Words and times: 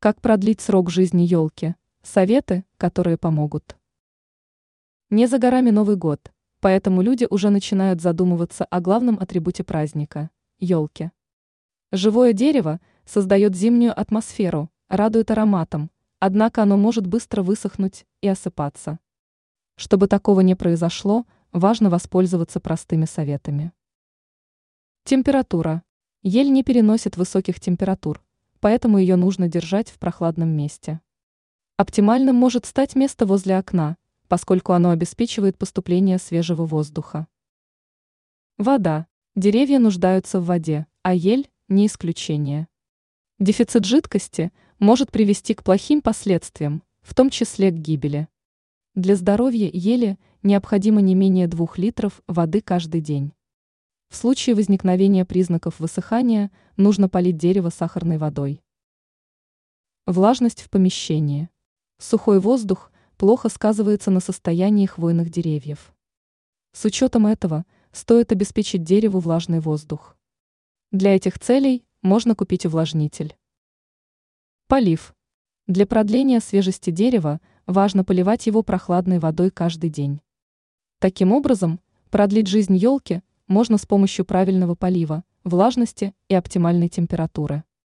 Как 0.00 0.20
продлить 0.20 0.60
срок 0.60 0.90
жизни 0.90 1.22
елки? 1.22 1.74
Советы, 2.04 2.64
которые 2.76 3.18
помогут. 3.18 3.76
Не 5.10 5.26
за 5.26 5.40
горами 5.40 5.70
Новый 5.70 5.96
год, 5.96 6.30
поэтому 6.60 7.02
люди 7.02 7.26
уже 7.28 7.50
начинают 7.50 8.00
задумываться 8.00 8.64
о 8.64 8.80
главном 8.80 9.18
атрибуте 9.18 9.64
праздника– 9.64 10.30
елке. 10.60 11.10
Живое 11.90 12.32
дерево 12.32 12.80
создает 13.06 13.56
зимнюю 13.56 13.92
атмосферу, 14.00 14.70
радует 14.88 15.32
ароматом, 15.32 15.90
однако 16.20 16.62
оно 16.62 16.76
может 16.76 17.08
быстро 17.08 17.42
высохнуть 17.42 18.06
и 18.20 18.28
осыпаться. 18.28 19.00
Чтобы 19.74 20.06
такого 20.06 20.42
не 20.42 20.54
произошло, 20.54 21.26
важно 21.50 21.90
воспользоваться 21.90 22.60
простыми 22.60 23.04
советами. 23.04 23.72
Температура. 25.02 25.82
Ель 26.22 26.52
не 26.52 26.62
переносит 26.62 27.16
высоких 27.16 27.58
температур, 27.58 28.22
поэтому 28.60 28.98
ее 28.98 29.16
нужно 29.16 29.48
держать 29.48 29.90
в 29.90 29.98
прохладном 29.98 30.48
месте. 30.48 31.00
Оптимальным 31.76 32.36
может 32.36 32.66
стать 32.66 32.96
место 32.96 33.24
возле 33.26 33.56
окна, 33.56 33.96
поскольку 34.26 34.72
оно 34.72 34.90
обеспечивает 34.90 35.56
поступление 35.56 36.18
свежего 36.18 36.66
воздуха. 36.66 37.26
Вода. 38.56 39.06
Деревья 39.36 39.78
нуждаются 39.78 40.40
в 40.40 40.46
воде, 40.46 40.86
а 41.02 41.14
ель– 41.14 41.48
не 41.68 41.86
исключение. 41.86 42.66
Дефицит 43.38 43.84
жидкости 43.84 44.52
может 44.80 45.12
привести 45.12 45.54
к 45.54 45.62
плохим 45.62 46.02
последствиям, 46.02 46.82
в 47.02 47.14
том 47.14 47.30
числе 47.30 47.70
к 47.70 47.74
гибели. 47.74 48.26
Для 48.96 49.14
здоровья 49.14 49.70
ели 49.72 50.18
необходимо 50.42 51.00
не 51.00 51.14
менее 51.14 51.46
2 51.46 51.68
литров 51.76 52.20
воды 52.26 52.60
каждый 52.60 53.00
день. 53.00 53.32
В 54.08 54.16
случае 54.16 54.54
возникновения 54.54 55.26
признаков 55.26 55.80
высыхания 55.80 56.50
нужно 56.76 57.10
полить 57.10 57.36
дерево 57.36 57.68
сахарной 57.68 58.16
водой. 58.16 58.62
Влажность 60.06 60.62
в 60.62 60.70
помещении. 60.70 61.50
Сухой 61.98 62.40
воздух 62.40 62.90
плохо 63.18 63.50
сказывается 63.50 64.10
на 64.10 64.20
состоянии 64.20 64.86
хвойных 64.86 65.28
деревьев. 65.28 65.94
С 66.72 66.86
учетом 66.86 67.26
этого 67.26 67.66
стоит 67.92 68.32
обеспечить 68.32 68.82
дереву 68.82 69.18
влажный 69.18 69.60
воздух. 69.60 70.16
Для 70.90 71.14
этих 71.14 71.38
целей 71.38 71.84
можно 72.00 72.34
купить 72.34 72.64
увлажнитель. 72.64 73.36
Полив. 74.68 75.14
Для 75.66 75.86
продления 75.86 76.40
свежести 76.40 76.88
дерева 76.90 77.42
важно 77.66 78.04
поливать 78.04 78.46
его 78.46 78.62
прохладной 78.62 79.18
водой 79.18 79.50
каждый 79.50 79.90
день. 79.90 80.22
Таким 80.98 81.32
образом, 81.32 81.80
продлить 82.10 82.46
жизнь 82.46 82.76
елки 82.76 83.22
можно 83.48 83.78
с 83.78 83.86
помощью 83.86 84.24
правильного 84.24 84.74
полива, 84.74 85.24
влажности 85.42 86.14
и 86.28 86.34
оптимальной 86.34 86.88
температуры. 86.88 87.64